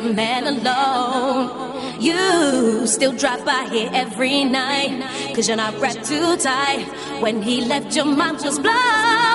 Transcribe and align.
A 0.00 0.02
man 0.02 0.46
alone. 0.46 2.00
You 2.00 2.86
still 2.86 3.12
drive 3.12 3.44
by 3.44 3.68
here 3.70 3.90
every 3.92 4.44
night, 4.44 5.34
cause 5.34 5.46
you're 5.46 5.58
not 5.58 5.78
wrapped 5.78 6.06
too 6.06 6.38
tight. 6.38 6.86
When 7.20 7.42
he 7.42 7.60
left, 7.66 7.94
your 7.94 8.06
mind 8.06 8.40
was 8.42 8.58
blown. 8.58 9.29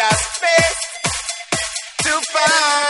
outer 0.00 0.16
space 0.16 0.76
to 2.02 2.10
find. 2.32 2.87